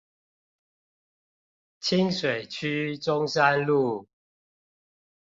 [1.79, 4.07] 清水區中山路